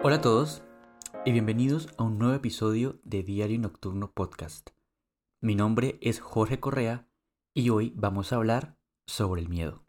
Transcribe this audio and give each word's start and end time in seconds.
Hola 0.00 0.16
a 0.16 0.20
todos 0.20 0.62
y 1.24 1.32
bienvenidos 1.32 1.88
a 1.98 2.04
un 2.04 2.20
nuevo 2.20 2.32
episodio 2.32 3.00
de 3.02 3.24
Diario 3.24 3.58
Nocturno 3.58 4.12
Podcast. 4.12 4.70
Mi 5.40 5.56
nombre 5.56 5.98
es 6.00 6.20
Jorge 6.20 6.60
Correa 6.60 7.08
y 7.52 7.70
hoy 7.70 7.92
vamos 7.96 8.32
a 8.32 8.36
hablar 8.36 8.78
sobre 9.08 9.40
el 9.40 9.48
miedo. 9.48 9.82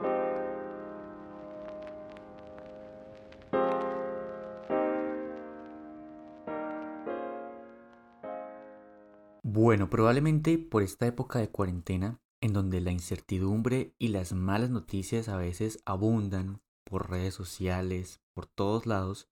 Bueno, 9.43 9.91
probablemente 9.91 10.57
por 10.57 10.81
esta 10.81 11.05
época 11.05 11.37
de 11.37 11.51
cuarentena, 11.51 12.19
en 12.41 12.53
donde 12.53 12.81
la 12.81 12.89
incertidumbre 12.89 13.93
y 13.99 14.07
las 14.07 14.33
malas 14.33 14.71
noticias 14.71 15.29
a 15.29 15.37
veces 15.37 15.83
abundan 15.85 16.63
por 16.83 17.11
redes 17.11 17.35
sociales, 17.35 18.21
por 18.33 18.47
todos 18.47 18.87
lados, 18.87 19.29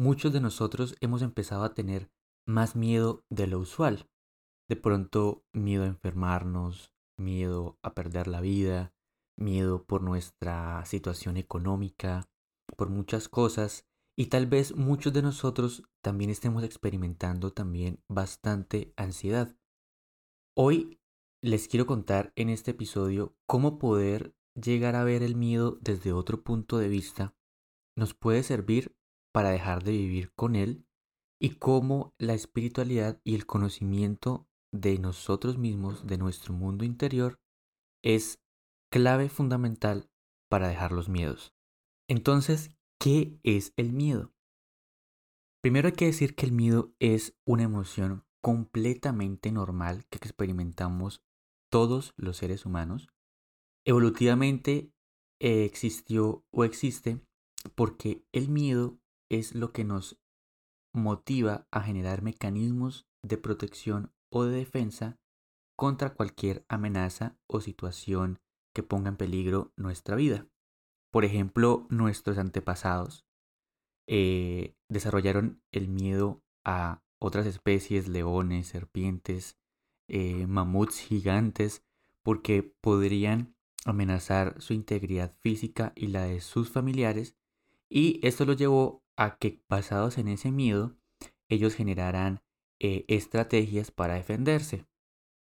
muchos 0.00 0.32
de 0.32 0.40
nosotros 0.40 0.96
hemos 1.00 1.20
empezado 1.20 1.62
a 1.62 1.74
tener 1.74 2.10
más 2.46 2.74
miedo 2.74 3.22
de 3.28 3.46
lo 3.46 3.58
usual. 3.58 4.08
De 4.66 4.74
pronto, 4.74 5.44
miedo 5.52 5.84
a 5.84 5.88
enfermarnos, 5.88 6.94
miedo 7.18 7.78
a 7.82 7.92
perder 7.92 8.26
la 8.26 8.40
vida, 8.40 8.94
miedo 9.36 9.84
por 9.84 10.00
nuestra 10.00 10.82
situación 10.86 11.36
económica, 11.36 12.30
por 12.78 12.88
muchas 12.88 13.28
cosas. 13.28 13.86
Y 14.16 14.26
tal 14.26 14.46
vez 14.46 14.74
muchos 14.74 15.12
de 15.12 15.20
nosotros 15.20 15.82
también 16.02 16.30
estemos 16.30 16.64
experimentando 16.64 17.52
también 17.52 18.02
bastante 18.08 18.94
ansiedad. 18.96 19.54
Hoy 20.56 20.98
les 21.42 21.68
quiero 21.68 21.86
contar 21.86 22.32
en 22.36 22.48
este 22.48 22.70
episodio 22.70 23.36
cómo 23.46 23.78
poder 23.78 24.34
llegar 24.54 24.96
a 24.96 25.04
ver 25.04 25.22
el 25.22 25.36
miedo 25.36 25.78
desde 25.82 26.14
otro 26.14 26.42
punto 26.42 26.78
de 26.78 26.88
vista 26.88 27.34
nos 27.96 28.14
puede 28.14 28.42
servir 28.42 28.96
para 29.32 29.50
dejar 29.50 29.82
de 29.84 29.92
vivir 29.92 30.32
con 30.34 30.56
él 30.56 30.86
y 31.40 31.56
cómo 31.56 32.14
la 32.18 32.34
espiritualidad 32.34 33.20
y 33.24 33.34
el 33.34 33.46
conocimiento 33.46 34.46
de 34.72 34.98
nosotros 34.98 35.58
mismos, 35.58 36.06
de 36.06 36.18
nuestro 36.18 36.52
mundo 36.52 36.84
interior, 36.84 37.40
es 38.02 38.40
clave 38.90 39.28
fundamental 39.28 40.10
para 40.50 40.68
dejar 40.68 40.92
los 40.92 41.08
miedos. 41.08 41.54
Entonces, 42.08 42.70
¿qué 42.98 43.38
es 43.42 43.72
el 43.76 43.92
miedo? 43.92 44.32
Primero 45.62 45.88
hay 45.88 45.94
que 45.94 46.06
decir 46.06 46.34
que 46.34 46.46
el 46.46 46.52
miedo 46.52 46.92
es 46.98 47.36
una 47.44 47.64
emoción 47.64 48.24
completamente 48.42 49.52
normal 49.52 50.06
que 50.08 50.18
experimentamos 50.18 51.22
todos 51.70 52.14
los 52.16 52.38
seres 52.38 52.64
humanos. 52.64 53.08
Evolutivamente 53.84 54.92
eh, 55.38 55.64
existió 55.64 56.44
o 56.50 56.64
existe 56.64 57.20
porque 57.74 58.24
el 58.32 58.48
miedo 58.48 58.98
es 59.30 59.54
lo 59.54 59.72
que 59.72 59.84
nos 59.84 60.20
motiva 60.92 61.66
a 61.70 61.80
generar 61.80 62.20
mecanismos 62.20 63.08
de 63.22 63.38
protección 63.38 64.12
o 64.28 64.44
de 64.44 64.56
defensa 64.56 65.18
contra 65.76 66.12
cualquier 66.12 66.64
amenaza 66.68 67.38
o 67.46 67.60
situación 67.60 68.40
que 68.74 68.82
ponga 68.82 69.08
en 69.08 69.16
peligro 69.16 69.72
nuestra 69.76 70.16
vida. 70.16 70.46
Por 71.10 71.24
ejemplo, 71.24 71.86
nuestros 71.88 72.38
antepasados 72.38 73.24
eh, 74.06 74.74
desarrollaron 74.88 75.62
el 75.72 75.88
miedo 75.88 76.42
a 76.64 77.02
otras 77.18 77.46
especies, 77.46 78.08
leones, 78.08 78.68
serpientes, 78.68 79.56
eh, 80.08 80.46
mamuts 80.46 80.98
gigantes, 80.98 81.84
porque 82.22 82.62
podrían 82.62 83.54
amenazar 83.84 84.60
su 84.60 84.74
integridad 84.74 85.34
física 85.40 85.92
y 85.94 86.08
la 86.08 86.24
de 86.24 86.40
sus 86.40 86.70
familiares, 86.70 87.36
y 87.88 88.24
esto 88.26 88.44
lo 88.44 88.52
llevó 88.52 88.99
a 89.20 89.36
que 89.36 89.62
basados 89.68 90.16
en 90.16 90.28
ese 90.28 90.50
miedo, 90.50 90.96
ellos 91.50 91.74
generaran 91.74 92.40
eh, 92.80 93.04
estrategias 93.06 93.90
para 93.90 94.14
defenderse. 94.14 94.86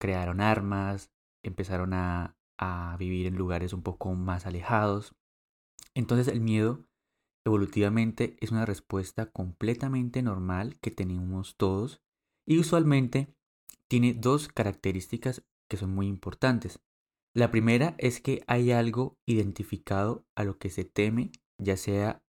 Crearon 0.01 0.41
armas, 0.41 1.13
empezaron 1.43 1.93
a, 1.93 2.37
a 2.57 2.97
vivir 2.99 3.25
en 3.25 3.37
lugares 3.37 3.71
un 3.71 3.81
poco 3.81 4.13
más 4.15 4.45
alejados. 4.45 5.15
Entonces 5.95 6.27
el 6.27 6.41
miedo 6.41 6.85
evolutivamente 7.45 8.35
es 8.41 8.51
una 8.51 8.65
respuesta 8.65 9.31
completamente 9.31 10.21
normal 10.21 10.77
que 10.81 10.91
tenemos 10.91 11.55
todos 11.55 12.01
y 12.45 12.59
usualmente 12.59 13.33
tiene 13.87 14.13
dos 14.13 14.49
características 14.49 15.45
que 15.69 15.77
son 15.77 15.95
muy 15.95 16.07
importantes. 16.07 16.81
La 17.33 17.49
primera 17.49 17.95
es 17.97 18.19
que 18.19 18.43
hay 18.45 18.71
algo 18.71 19.17
identificado 19.25 20.25
a 20.35 20.43
lo 20.43 20.57
que 20.57 20.69
se 20.69 20.83
teme, 20.83 21.31
ya 21.57 21.77
sea 21.77 22.22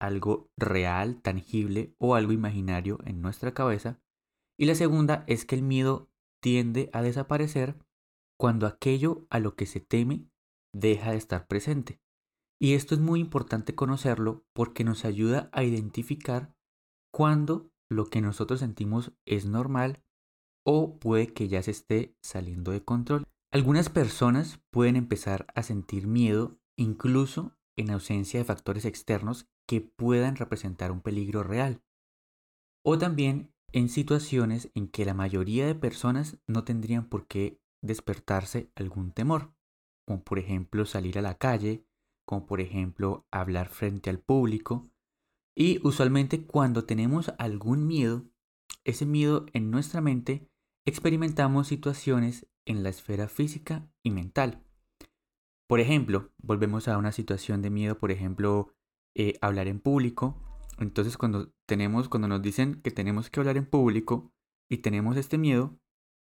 algo 0.00 0.50
real, 0.56 1.20
tangible 1.20 1.94
o 1.98 2.14
algo 2.14 2.32
imaginario 2.32 2.98
en 3.04 3.20
nuestra 3.20 3.54
cabeza. 3.54 4.00
Y 4.58 4.66
la 4.66 4.74
segunda 4.74 5.24
es 5.26 5.44
que 5.44 5.54
el 5.54 5.62
miedo 5.62 6.10
tiende 6.40 6.90
a 6.92 7.02
desaparecer 7.02 7.76
cuando 8.38 8.66
aquello 8.66 9.26
a 9.30 9.40
lo 9.40 9.56
que 9.56 9.66
se 9.66 9.80
teme 9.80 10.28
deja 10.72 11.10
de 11.10 11.16
estar 11.16 11.46
presente. 11.46 12.00
Y 12.60 12.74
esto 12.74 12.94
es 12.94 13.00
muy 13.00 13.20
importante 13.20 13.74
conocerlo 13.74 14.44
porque 14.52 14.84
nos 14.84 15.04
ayuda 15.04 15.48
a 15.52 15.62
identificar 15.62 16.54
cuando 17.12 17.70
lo 17.90 18.06
que 18.06 18.20
nosotros 18.20 18.60
sentimos 18.60 19.12
es 19.24 19.46
normal 19.46 20.02
o 20.64 20.98
puede 20.98 21.32
que 21.32 21.48
ya 21.48 21.62
se 21.62 21.70
esté 21.70 22.16
saliendo 22.22 22.72
de 22.72 22.84
control. 22.84 23.24
Algunas 23.50 23.88
personas 23.88 24.60
pueden 24.70 24.96
empezar 24.96 25.46
a 25.54 25.62
sentir 25.62 26.06
miedo 26.06 26.58
incluso 26.76 27.56
en 27.76 27.90
ausencia 27.90 28.40
de 28.40 28.44
factores 28.44 28.84
externos 28.84 29.48
que 29.68 29.82
puedan 29.82 30.34
representar 30.36 30.90
un 30.90 31.02
peligro 31.02 31.42
real. 31.42 31.82
O 32.82 32.96
también 32.98 33.52
en 33.70 33.90
situaciones 33.90 34.70
en 34.74 34.88
que 34.88 35.04
la 35.04 35.12
mayoría 35.12 35.66
de 35.66 35.74
personas 35.74 36.38
no 36.46 36.64
tendrían 36.64 37.08
por 37.08 37.26
qué 37.26 37.60
despertarse 37.82 38.72
algún 38.74 39.12
temor, 39.12 39.52
como 40.06 40.24
por 40.24 40.38
ejemplo 40.38 40.86
salir 40.86 41.18
a 41.18 41.22
la 41.22 41.36
calle, 41.36 41.84
como 42.26 42.46
por 42.46 42.62
ejemplo 42.62 43.26
hablar 43.30 43.68
frente 43.68 44.08
al 44.08 44.20
público. 44.20 44.88
Y 45.54 45.86
usualmente 45.86 46.46
cuando 46.46 46.84
tenemos 46.86 47.32
algún 47.38 47.86
miedo, 47.86 48.24
ese 48.84 49.04
miedo 49.04 49.44
en 49.52 49.70
nuestra 49.70 50.00
mente, 50.00 50.48
experimentamos 50.86 51.68
situaciones 51.68 52.46
en 52.64 52.82
la 52.82 52.88
esfera 52.88 53.28
física 53.28 53.86
y 54.02 54.12
mental. 54.12 54.64
Por 55.66 55.80
ejemplo, 55.80 56.32
volvemos 56.38 56.88
a 56.88 56.96
una 56.96 57.12
situación 57.12 57.60
de 57.60 57.68
miedo, 57.68 57.98
por 57.98 58.10
ejemplo, 58.10 58.74
eh, 59.18 59.36
hablar 59.40 59.66
en 59.66 59.80
público. 59.80 60.40
Entonces 60.78 61.18
cuando 61.18 61.52
tenemos, 61.66 62.08
cuando 62.08 62.28
nos 62.28 62.40
dicen 62.40 62.80
que 62.82 62.92
tenemos 62.92 63.28
que 63.28 63.40
hablar 63.40 63.56
en 63.56 63.66
público 63.66 64.32
y 64.70 64.78
tenemos 64.78 65.16
este 65.16 65.38
miedo, 65.38 65.76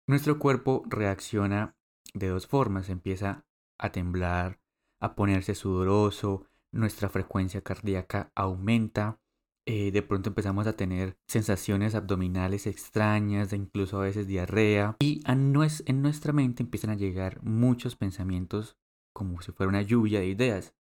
nuestro 0.08 0.40
cuerpo 0.40 0.82
reacciona 0.88 1.76
de 2.12 2.26
dos 2.26 2.48
formas. 2.48 2.88
Empieza 2.88 3.46
a 3.78 3.92
temblar, 3.92 4.60
a 5.00 5.14
ponerse 5.14 5.54
sudoroso, 5.54 6.48
nuestra 6.72 7.08
frecuencia 7.08 7.60
cardíaca 7.60 8.32
aumenta, 8.34 9.20
eh, 9.64 9.92
de 9.92 10.02
pronto 10.02 10.30
empezamos 10.30 10.66
a 10.66 10.72
tener 10.72 11.16
sensaciones 11.28 11.94
abdominales 11.94 12.66
extrañas, 12.66 13.52
incluso 13.52 13.98
a 14.00 14.04
veces 14.04 14.26
diarrea, 14.26 14.96
y 14.98 15.22
en 15.24 15.52
nuestra 15.52 16.32
mente 16.32 16.64
empiezan 16.64 16.90
a 16.90 16.96
llegar 16.96 17.40
muchos 17.44 17.94
pensamientos 17.94 18.76
como 19.14 19.40
si 19.40 19.52
fuera 19.52 19.70
una 19.70 19.82
lluvia 19.82 20.18
de 20.18 20.26
ideas. 20.26 20.74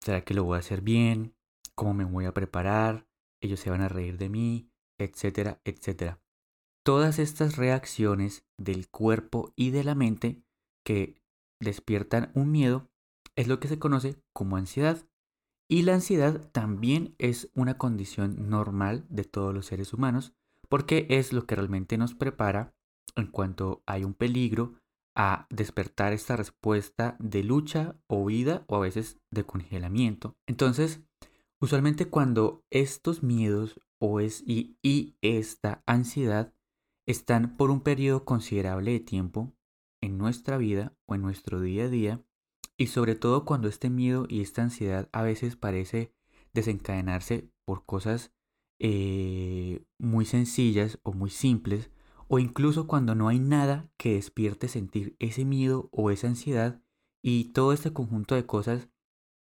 ¿Será 0.00 0.24
que 0.24 0.34
lo 0.34 0.44
voy 0.44 0.56
a 0.56 0.60
hacer 0.60 0.80
bien? 0.80 1.34
¿Cómo 1.74 1.94
me 1.94 2.04
voy 2.04 2.24
a 2.24 2.34
preparar? 2.34 3.06
Ellos 3.40 3.60
se 3.60 3.70
van 3.70 3.82
a 3.82 3.88
reír 3.88 4.18
de 4.18 4.28
mí, 4.28 4.70
etcétera, 4.98 5.60
etcétera. 5.64 6.20
Todas 6.84 7.18
estas 7.18 7.56
reacciones 7.56 8.46
del 8.58 8.88
cuerpo 8.88 9.52
y 9.56 9.70
de 9.70 9.84
la 9.84 9.94
mente 9.94 10.42
que 10.84 11.20
despiertan 11.60 12.30
un 12.34 12.50
miedo 12.50 12.88
es 13.36 13.46
lo 13.46 13.60
que 13.60 13.68
se 13.68 13.78
conoce 13.78 14.16
como 14.32 14.56
ansiedad. 14.56 15.06
Y 15.70 15.82
la 15.82 15.94
ansiedad 15.94 16.50
también 16.50 17.14
es 17.18 17.50
una 17.54 17.76
condición 17.76 18.48
normal 18.48 19.04
de 19.10 19.24
todos 19.24 19.54
los 19.54 19.66
seres 19.66 19.92
humanos 19.92 20.32
porque 20.68 21.06
es 21.10 21.32
lo 21.32 21.46
que 21.46 21.56
realmente 21.56 21.98
nos 21.98 22.14
prepara 22.14 22.74
en 23.16 23.26
cuanto 23.26 23.82
hay 23.86 24.04
un 24.04 24.14
peligro 24.14 24.74
a 25.18 25.48
despertar 25.50 26.12
esta 26.12 26.36
respuesta 26.36 27.16
de 27.18 27.42
lucha 27.42 27.96
o 28.06 28.24
vida 28.24 28.64
o 28.68 28.76
a 28.76 28.80
veces 28.80 29.18
de 29.32 29.44
congelamiento. 29.44 30.36
Entonces, 30.46 31.00
usualmente 31.60 32.06
cuando 32.08 32.64
estos 32.70 33.24
miedos 33.24 33.80
o 33.98 34.20
es, 34.20 34.44
y, 34.46 34.78
y 34.80 35.16
esta 35.20 35.82
ansiedad 35.86 36.54
están 37.04 37.56
por 37.56 37.72
un 37.72 37.80
periodo 37.80 38.24
considerable 38.24 38.92
de 38.92 39.00
tiempo 39.00 39.52
en 40.00 40.18
nuestra 40.18 40.56
vida 40.56 40.96
o 41.06 41.16
en 41.16 41.22
nuestro 41.22 41.60
día 41.60 41.86
a 41.86 41.88
día, 41.88 42.24
y 42.76 42.86
sobre 42.86 43.16
todo 43.16 43.44
cuando 43.44 43.66
este 43.66 43.90
miedo 43.90 44.24
y 44.28 44.40
esta 44.40 44.62
ansiedad 44.62 45.08
a 45.10 45.22
veces 45.22 45.56
parece 45.56 46.14
desencadenarse 46.52 47.50
por 47.64 47.84
cosas 47.84 48.30
eh, 48.78 49.84
muy 49.98 50.26
sencillas 50.26 51.00
o 51.02 51.12
muy 51.12 51.30
simples, 51.30 51.90
o 52.28 52.38
incluso 52.38 52.86
cuando 52.86 53.14
no 53.14 53.28
hay 53.28 53.38
nada 53.38 53.90
que 53.96 54.14
despierte 54.14 54.68
sentir 54.68 55.16
ese 55.18 55.44
miedo 55.44 55.88
o 55.92 56.10
esa 56.10 56.28
ansiedad 56.28 56.80
y 57.22 57.52
todo 57.52 57.72
este 57.72 57.92
conjunto 57.92 58.34
de 58.34 58.46
cosas 58.46 58.88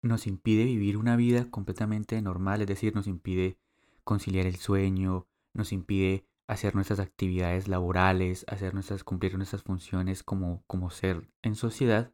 nos 0.02 0.26
impide 0.26 0.64
vivir 0.64 0.98
una 0.98 1.16
vida 1.16 1.50
completamente 1.50 2.20
normal, 2.20 2.60
es 2.60 2.68
decir, 2.68 2.94
nos 2.94 3.06
impide 3.06 3.58
conciliar 4.04 4.46
el 4.46 4.56
sueño, 4.56 5.26
nos 5.54 5.72
impide 5.72 6.26
hacer 6.46 6.74
nuestras 6.74 7.00
actividades 7.00 7.68
laborales, 7.68 8.44
hacer 8.48 8.74
nuestras, 8.74 9.02
cumplir 9.02 9.36
nuestras 9.36 9.62
funciones 9.62 10.22
como, 10.22 10.62
como 10.66 10.90
ser 10.90 11.30
en 11.42 11.54
sociedad, 11.54 12.12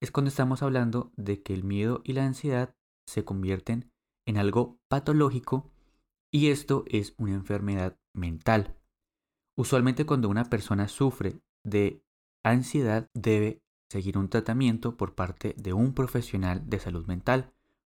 es 0.00 0.10
cuando 0.10 0.28
estamos 0.28 0.62
hablando 0.62 1.10
de 1.16 1.42
que 1.42 1.54
el 1.54 1.64
miedo 1.64 2.02
y 2.04 2.12
la 2.12 2.26
ansiedad 2.26 2.76
se 3.06 3.24
convierten 3.24 3.90
en 4.26 4.36
algo 4.36 4.78
patológico 4.88 5.70
y 6.30 6.48
esto 6.48 6.84
es 6.86 7.14
una 7.16 7.32
enfermedad 7.32 7.98
mental. 8.12 8.81
Usualmente 9.56 10.06
cuando 10.06 10.28
una 10.28 10.44
persona 10.44 10.88
sufre 10.88 11.40
de 11.62 12.02
ansiedad 12.42 13.08
debe 13.14 13.62
seguir 13.90 14.16
un 14.16 14.28
tratamiento 14.28 14.96
por 14.96 15.14
parte 15.14 15.54
de 15.58 15.74
un 15.74 15.92
profesional 15.92 16.68
de 16.68 16.80
salud 16.80 17.06
mental, 17.06 17.52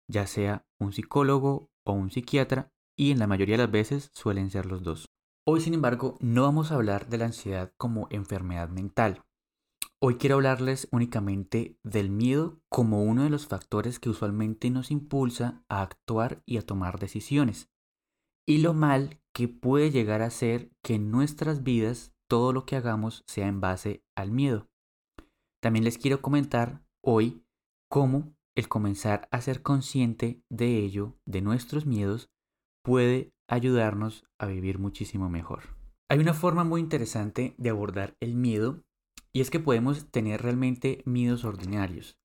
ya 0.08 0.26
sea 0.26 0.66
un 0.80 0.94
psicólogo 0.94 1.70
o 1.84 1.94
un 1.94 2.10
psiquiatra, 2.10 2.72
y 2.96 3.12
en 3.12 3.20
la 3.20 3.28
mayoría 3.28 3.58
de 3.58 3.64
las 3.64 3.72
veces 3.72 4.10
suelen 4.14 4.50
ser 4.50 4.66
los 4.66 4.84
dos. 4.84 5.10
Hoy, 5.46 5.62
sin 5.62 5.74
embargo, 5.74 6.18
no 6.20 6.44
vamos 6.44 6.72
a 6.72 6.76
hablar 6.76 7.10
de 7.10 7.18
la 7.18 7.26
ansiedad 7.26 7.74
como 7.78 8.08
enfermedad 8.10 8.70
mental. 8.70 9.24
Hoy 10.00 10.16
quiero 10.16 10.36
hablarles 10.36 10.88
únicamente 10.92 11.78
del 11.84 12.10
miedo 12.10 12.60
como 12.70 13.04
uno 13.04 13.24
de 13.24 13.30
los 13.30 13.48
factores 13.48 14.00
que 14.00 14.10
usualmente 14.10 14.70
nos 14.70 14.92
impulsa 14.92 15.64
a 15.70 15.82
actuar 15.82 16.42
y 16.46 16.58
a 16.58 16.66
tomar 16.66 17.00
decisiones. 17.00 17.70
Y 18.46 18.60
lo 18.60 18.74
mal 18.74 19.22
que 19.34 19.48
puede 19.48 19.92
llegar 19.92 20.22
a 20.22 20.30
ser 20.30 20.72
que 20.84 20.96
en 20.96 21.12
nuestras 21.12 21.64
vidas 21.64 22.14
todo 22.28 22.54
lo 22.54 22.66
que 22.66 22.76
hagamos 22.76 23.24
sea 23.28 23.48
en 23.48 23.62
base 23.62 24.04
al 24.16 24.32
miedo. 24.32 24.68
También 25.62 25.86
les 25.86 25.98
quiero 25.98 26.22
comentar 26.22 26.84
hoy 27.02 27.44
cómo 27.90 28.36
el 28.56 28.68
comenzar 28.68 29.28
a 29.32 29.42
ser 29.42 29.62
consciente 29.62 30.44
de 30.50 30.78
ello, 30.78 31.18
de 31.26 31.42
nuestros 31.42 31.86
miedos, 31.86 32.30
puede 32.84 33.34
ayudarnos 33.48 34.26
a 34.40 34.48
vivir 34.48 34.78
muchísimo 34.78 35.30
mejor. 35.30 35.78
Hay 36.10 36.20
una 36.20 36.34
forma 36.34 36.64
muy 36.64 36.82
interesante 36.82 37.56
de 37.58 37.70
abordar 37.70 38.16
el 38.20 38.36
miedo 38.36 38.84
y 39.32 39.42
es 39.42 39.50
que 39.50 39.60
podemos 39.60 40.12
tener 40.12 40.42
realmente 40.42 41.02
miedos 41.06 41.44
ordinarios. 41.46 42.20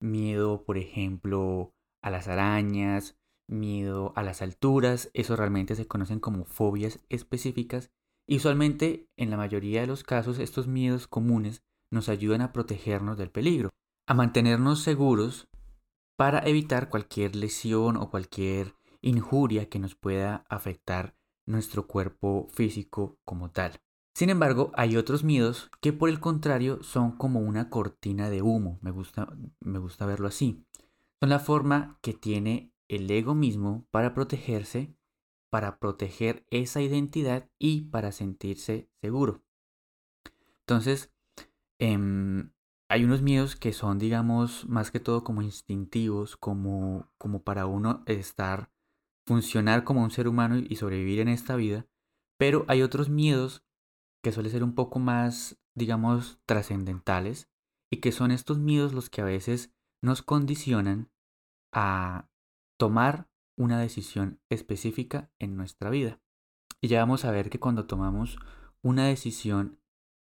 Miedo, 0.00 0.64
por 0.64 0.76
ejemplo, 0.76 1.72
a 2.02 2.10
las 2.10 2.28
arañas, 2.28 3.16
miedo 3.52 4.12
a 4.16 4.22
las 4.22 4.42
alturas, 4.42 5.10
eso 5.14 5.36
realmente 5.36 5.76
se 5.76 5.86
conocen 5.86 6.20
como 6.20 6.44
fobias 6.44 7.00
específicas 7.08 7.90
y 8.26 8.36
usualmente 8.36 9.08
en 9.16 9.30
la 9.30 9.36
mayoría 9.36 9.80
de 9.82 9.86
los 9.86 10.04
casos 10.04 10.38
estos 10.38 10.66
miedos 10.66 11.06
comunes 11.06 11.62
nos 11.90 12.08
ayudan 12.08 12.40
a 12.40 12.52
protegernos 12.52 13.18
del 13.18 13.30
peligro, 13.30 13.70
a 14.06 14.14
mantenernos 14.14 14.82
seguros 14.82 15.48
para 16.16 16.40
evitar 16.40 16.88
cualquier 16.88 17.36
lesión 17.36 17.96
o 17.96 18.10
cualquier 18.10 18.74
injuria 19.00 19.68
que 19.68 19.78
nos 19.78 19.94
pueda 19.94 20.44
afectar 20.48 21.14
nuestro 21.46 21.86
cuerpo 21.86 22.48
físico 22.52 23.18
como 23.24 23.50
tal. 23.50 23.80
Sin 24.14 24.30
embargo, 24.30 24.70
hay 24.74 24.96
otros 24.96 25.24
miedos 25.24 25.70
que 25.80 25.92
por 25.92 26.08
el 26.08 26.20
contrario 26.20 26.82
son 26.82 27.12
como 27.12 27.40
una 27.40 27.70
cortina 27.70 28.30
de 28.30 28.42
humo, 28.42 28.78
me 28.82 28.90
gusta, 28.90 29.28
me 29.60 29.78
gusta 29.78 30.06
verlo 30.06 30.28
así. 30.28 30.64
Son 31.20 31.30
la 31.30 31.38
forma 31.38 31.98
que 32.02 32.12
tiene 32.12 32.71
el 32.92 33.10
ego 33.10 33.34
mismo 33.34 33.86
para 33.90 34.12
protegerse, 34.12 34.94
para 35.50 35.78
proteger 35.78 36.44
esa 36.50 36.82
identidad 36.82 37.48
y 37.58 37.82
para 37.82 38.12
sentirse 38.12 38.90
seguro. 39.00 39.42
Entonces, 40.60 41.10
em, 41.78 42.52
hay 42.88 43.04
unos 43.04 43.22
miedos 43.22 43.56
que 43.56 43.72
son, 43.72 43.98
digamos, 43.98 44.68
más 44.68 44.90
que 44.90 45.00
todo 45.00 45.24
como 45.24 45.40
instintivos, 45.40 46.36
como, 46.36 47.10
como 47.16 47.42
para 47.42 47.66
uno 47.66 48.02
estar 48.06 48.70
funcionar 49.26 49.84
como 49.84 50.02
un 50.02 50.10
ser 50.10 50.28
humano 50.28 50.58
y 50.58 50.76
sobrevivir 50.76 51.20
en 51.20 51.28
esta 51.28 51.56
vida, 51.56 51.86
pero 52.38 52.64
hay 52.68 52.82
otros 52.82 53.08
miedos 53.08 53.64
que 54.22 54.32
suelen 54.32 54.52
ser 54.52 54.64
un 54.64 54.74
poco 54.74 54.98
más, 54.98 55.58
digamos, 55.74 56.40
trascendentales 56.44 57.48
y 57.90 57.98
que 57.98 58.12
son 58.12 58.30
estos 58.30 58.58
miedos 58.58 58.92
los 58.92 59.08
que 59.08 59.22
a 59.22 59.24
veces 59.24 59.72
nos 60.02 60.22
condicionan 60.22 61.10
a 61.72 62.28
tomar 62.82 63.28
una 63.56 63.78
decisión 63.78 64.40
específica 64.50 65.30
en 65.38 65.56
nuestra 65.56 65.88
vida. 65.88 66.20
Y 66.80 66.88
ya 66.88 66.98
vamos 66.98 67.24
a 67.24 67.30
ver 67.30 67.48
que 67.48 67.60
cuando 67.60 67.86
tomamos 67.86 68.40
una 68.82 69.06
decisión 69.06 69.78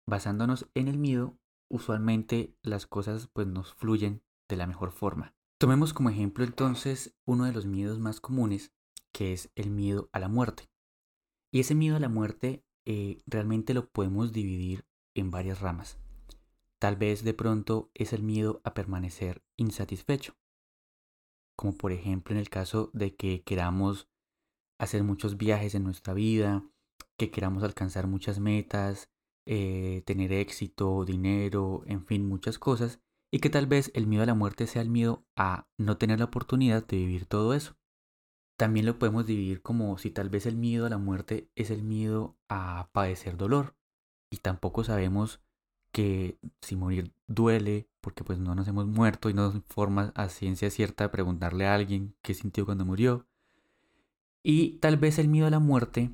basándonos 0.07 0.71
en 0.75 0.87
el 0.87 0.97
miedo, 0.97 1.37
usualmente 1.69 2.57
las 2.63 2.87
cosas 2.87 3.27
pues 3.33 3.49
nos 3.49 3.75
fluyen 3.75 4.23
de 4.49 4.55
la 4.55 4.69
mejor 4.69 4.93
forma. 4.93 5.35
Tomemos 5.59 5.93
como 5.93 6.11
ejemplo 6.11 6.45
entonces 6.45 7.17
uno 7.25 7.45
de 7.45 7.51
los 7.53 7.67
miedos 7.67 7.99
más 7.99 8.21
comunes 8.21 8.73
que 9.11 9.33
es 9.33 9.51
el 9.57 9.71
miedo 9.71 10.09
a 10.13 10.21
la 10.21 10.29
muerte. 10.29 10.71
Y 11.51 11.59
ese 11.59 11.75
miedo 11.75 11.97
a 11.97 12.01
la 12.01 12.09
muerte 12.09 12.65
eh, 12.87 13.21
realmente 13.27 13.75
lo 13.75 13.91
podemos 13.91 14.33
dividir 14.33 14.87
en 15.15 15.33
varias 15.33 15.61
ramas. 15.61 15.99
Tal 16.79 16.95
vez 16.95 17.25
de 17.25 17.35
pronto 17.35 17.91
es 17.95 18.13
el 18.13 18.23
miedo 18.23 18.61
a 18.63 18.75
permanecer 18.75 19.43
insatisfecho, 19.57 20.37
como 21.57 21.77
por 21.77 21.93
ejemplo 21.93 22.35
en 22.35 22.41
el 22.41 22.49
caso 22.49 22.91
de 22.93 23.15
que 23.15 23.43
queramos 23.43 24.09
hacer 24.79 25.05
muchos 25.05 25.37
viajes 25.37 25.75
en 25.75 25.85
nuestra 25.85 26.15
vida, 26.15 26.65
que 27.19 27.31
queramos 27.31 27.63
alcanzar 27.63 28.07
muchas 28.07 28.41
metas, 28.41 29.11
eh, 29.47 30.03
tener 30.07 30.33
éxito, 30.33 31.05
dinero, 31.05 31.83
en 31.87 32.05
fin, 32.05 32.27
muchas 32.27 32.59
cosas, 32.59 33.01
y 33.33 33.41
que 33.41 33.51
tal 33.51 33.67
vez 33.67 33.91
el 33.95 34.07
miedo 34.07 34.23
a 34.23 34.27
la 34.27 34.35
muerte 34.35 34.67
sea 34.67 34.83
el 34.83 34.91
miedo 34.91 35.27
a 35.37 35.69
no 35.79 35.97
tener 35.97 36.19
la 36.19 36.27
oportunidad 36.27 36.87
de 36.87 36.97
vivir 36.97 37.27
todo 37.27 37.55
eso. 37.55 37.77
También 38.57 38.87
lo 38.87 38.99
podemos 38.99 39.27
dividir 39.27 39.63
como 39.63 39.99
si 39.99 40.11
tal 40.11 40.29
vez 40.31 40.47
el 40.47 40.57
miedo 40.57 40.87
a 40.87 40.91
la 40.91 40.99
muerte 40.99 41.51
es 41.57 41.71
el 41.71 41.83
miedo 41.83 42.37
a 42.49 42.91
padecer 42.93 43.37
dolor. 43.37 43.77
Y 44.31 44.39
tampoco 44.39 44.85
sabemos 44.85 45.43
que 45.95 46.41
si 46.61 46.75
morir 46.75 47.13
duele, 47.29 47.89
porque 48.01 48.25
pues 48.25 48.41
no 48.41 48.57
nos 48.57 48.67
hemos 48.67 48.85
muerto 48.85 49.31
y 49.31 49.35
no 49.35 49.53
nos 49.53 49.63
forma 49.69 50.13
a 50.17 50.29
ciencia 50.29 50.69
cierta 50.69 51.13
preguntarle 51.13 51.67
a 51.67 51.75
alguien 51.75 52.17
qué 52.21 52.35
sintió 52.35 52.67
cuando 52.67 52.85
murió. 52.85 53.29
Y 54.43 54.79
tal 54.79 54.97
vez 54.97 55.21
el 55.21 55.29
miedo 55.29 55.47
a 55.47 55.51
la 55.51 55.61
muerte 55.61 56.11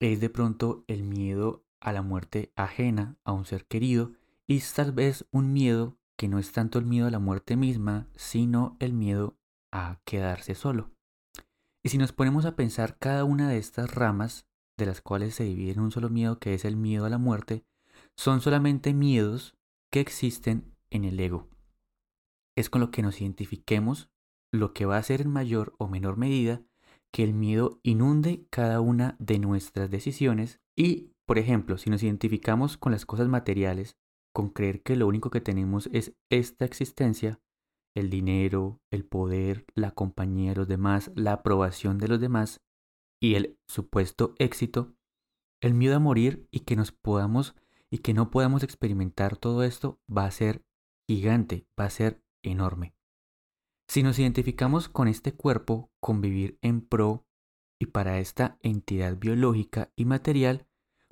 es 0.00 0.18
de 0.20 0.30
pronto 0.30 0.82
el 0.88 1.02
miedo 1.02 1.62
a 1.78 1.92
la 1.92 2.00
muerte 2.00 2.52
ajena 2.56 3.18
a 3.22 3.32
un 3.32 3.44
ser 3.44 3.66
querido 3.66 4.12
y 4.46 4.60
tal 4.74 4.92
vez 4.92 5.26
un 5.30 5.52
miedo 5.52 5.98
que 6.16 6.28
no 6.28 6.38
es 6.38 6.50
tanto 6.52 6.78
el 6.78 6.86
miedo 6.86 7.06
a 7.06 7.10
la 7.10 7.18
muerte 7.18 7.54
misma, 7.54 8.08
sino 8.16 8.78
el 8.80 8.94
miedo 8.94 9.36
a 9.70 10.00
quedarse 10.06 10.54
solo. 10.54 10.90
Y 11.82 11.90
si 11.90 11.98
nos 11.98 12.12
ponemos 12.12 12.46
a 12.46 12.56
pensar 12.56 12.96
cada 12.98 13.24
una 13.24 13.50
de 13.50 13.58
estas 13.58 13.94
ramas, 13.94 14.46
de 14.78 14.86
las 14.86 15.02
cuales 15.02 15.34
se 15.34 15.44
divide 15.44 15.72
en 15.72 15.80
un 15.80 15.90
solo 15.90 16.08
miedo 16.08 16.38
que 16.38 16.54
es 16.54 16.64
el 16.64 16.76
miedo 16.76 17.04
a 17.04 17.10
la 17.10 17.18
muerte, 17.18 17.66
son 18.16 18.40
solamente 18.40 18.94
miedos 18.94 19.56
que 19.90 20.00
existen 20.00 20.74
en 20.90 21.04
el 21.04 21.18
ego. 21.20 21.48
Es 22.56 22.70
con 22.70 22.80
lo 22.80 22.90
que 22.90 23.02
nos 23.02 23.20
identifiquemos 23.20 24.10
lo 24.52 24.74
que 24.74 24.84
va 24.84 24.96
a 24.96 25.00
hacer 25.00 25.22
en 25.22 25.30
mayor 25.30 25.74
o 25.78 25.88
menor 25.88 26.16
medida 26.16 26.62
que 27.12 27.24
el 27.24 27.34
miedo 27.34 27.78
inunde 27.82 28.46
cada 28.50 28.80
una 28.80 29.16
de 29.18 29.38
nuestras 29.38 29.90
decisiones 29.90 30.60
y, 30.76 31.12
por 31.26 31.38
ejemplo, 31.38 31.78
si 31.78 31.90
nos 31.90 32.02
identificamos 32.02 32.76
con 32.76 32.92
las 32.92 33.04
cosas 33.06 33.28
materiales, 33.28 33.96
con 34.34 34.48
creer 34.48 34.82
que 34.82 34.96
lo 34.96 35.06
único 35.06 35.30
que 35.30 35.40
tenemos 35.40 35.90
es 35.92 36.14
esta 36.30 36.64
existencia, 36.64 37.40
el 37.94 38.08
dinero, 38.08 38.80
el 38.90 39.04
poder, 39.04 39.66
la 39.74 39.90
compañía 39.90 40.50
de 40.50 40.56
los 40.56 40.68
demás, 40.68 41.10
la 41.14 41.32
aprobación 41.32 41.98
de 41.98 42.08
los 42.08 42.20
demás 42.20 42.62
y 43.20 43.34
el 43.34 43.58
supuesto 43.68 44.34
éxito, 44.38 44.94
el 45.60 45.74
miedo 45.74 45.96
a 45.96 46.00
morir 46.00 46.48
y 46.50 46.60
que 46.60 46.76
nos 46.76 46.92
podamos 46.92 47.54
y 47.92 47.98
que 47.98 48.14
no 48.14 48.30
podamos 48.30 48.62
experimentar 48.62 49.36
todo 49.36 49.62
esto 49.62 50.00
va 50.10 50.24
a 50.24 50.30
ser 50.30 50.64
gigante, 51.06 51.66
va 51.78 51.84
a 51.84 51.90
ser 51.90 52.22
enorme. 52.42 52.94
Si 53.86 54.02
nos 54.02 54.18
identificamos 54.18 54.88
con 54.88 55.08
este 55.08 55.34
cuerpo, 55.34 55.92
con 56.00 56.22
vivir 56.22 56.58
en 56.62 56.80
pro 56.80 57.26
y 57.78 57.86
para 57.86 58.18
esta 58.18 58.56
entidad 58.62 59.18
biológica 59.18 59.92
y 59.94 60.06
material, 60.06 60.66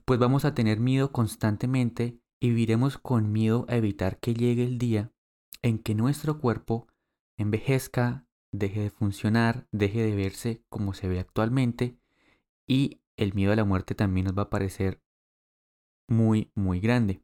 pues 0.07 0.19
vamos 0.19 0.47
a 0.47 0.55
tener 0.55 0.81
miedo 0.81 1.13
constantemente 1.13 2.19
y 2.41 2.49
viviremos 2.49 2.97
con 2.97 3.31
miedo 3.31 3.67
a 3.69 3.77
evitar 3.77 4.19
que 4.19 4.33
llegue 4.33 4.65
el 4.65 4.79
día 4.79 5.13
en 5.61 5.81
que 5.81 5.95
nuestro 5.95 6.39
cuerpo 6.39 6.87
envejezca, 7.37 8.27
deje 8.53 8.81
de 8.81 8.91
funcionar, 8.91 9.69
deje 9.71 10.03
de 10.03 10.17
verse 10.17 10.65
como 10.71 10.95
se 10.95 11.09
ve 11.09 11.21
actualmente 11.21 11.99
y 12.67 13.03
el 13.19 13.35
miedo 13.35 13.53
a 13.53 13.57
la 13.57 13.67
muerte 13.67 13.95
también 13.95 14.25
nos 14.25 14.39
va 14.39 14.45
a 14.45 14.51
parecer 14.51 15.03
muy, 16.11 16.50
muy 16.55 16.81
grande. 16.81 17.23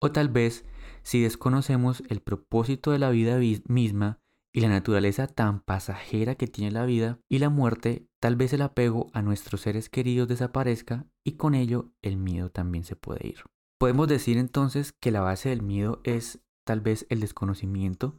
O 0.00 0.10
tal 0.10 0.28
vez, 0.28 0.64
si 1.02 1.22
desconocemos 1.22 2.02
el 2.08 2.20
propósito 2.20 2.90
de 2.90 2.98
la 2.98 3.10
vida 3.10 3.38
misma 3.68 4.20
y 4.52 4.60
la 4.60 4.68
naturaleza 4.68 5.26
tan 5.26 5.60
pasajera 5.60 6.34
que 6.34 6.46
tiene 6.46 6.72
la 6.72 6.84
vida 6.84 7.20
y 7.28 7.38
la 7.38 7.50
muerte, 7.50 8.08
tal 8.20 8.36
vez 8.36 8.52
el 8.52 8.62
apego 8.62 9.10
a 9.12 9.22
nuestros 9.22 9.60
seres 9.60 9.88
queridos 9.88 10.28
desaparezca 10.28 11.06
y 11.24 11.32
con 11.32 11.54
ello 11.54 11.92
el 12.02 12.16
miedo 12.16 12.50
también 12.50 12.84
se 12.84 12.96
puede 12.96 13.26
ir. 13.28 13.44
Podemos 13.78 14.08
decir 14.08 14.38
entonces 14.38 14.92
que 14.92 15.10
la 15.10 15.20
base 15.20 15.50
del 15.50 15.62
miedo 15.62 16.00
es 16.04 16.40
tal 16.64 16.80
vez 16.80 17.06
el 17.10 17.20
desconocimiento, 17.20 18.18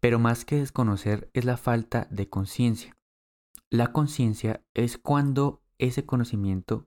pero 0.00 0.18
más 0.18 0.44
que 0.44 0.56
desconocer 0.56 1.30
es 1.34 1.44
la 1.44 1.56
falta 1.56 2.06
de 2.10 2.28
conciencia. 2.28 2.96
la 3.70 3.90
conciencia 3.92 4.62
es 4.74 4.98
cuando 4.98 5.62
ese 5.78 6.04
conocimiento 6.04 6.86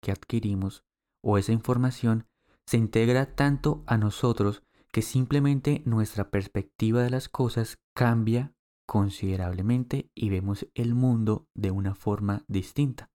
que 0.00 0.12
adquirimos 0.12 0.84
o 1.22 1.38
esa 1.38 1.52
información 1.52 2.26
se 2.66 2.76
integra 2.76 3.34
tanto 3.34 3.82
a 3.86 3.96
nosotros 3.96 4.62
que 4.92 5.02
simplemente 5.02 5.82
nuestra 5.86 6.30
perspectiva 6.30 7.02
de 7.02 7.10
las 7.10 7.28
cosas 7.28 7.78
cambia 7.94 8.54
considerablemente 8.86 10.10
y 10.14 10.28
vemos 10.28 10.68
el 10.74 10.94
mundo 10.94 11.48
de 11.54 11.70
una 11.70 11.94
forma 11.94 12.44
distinta. 12.46 13.10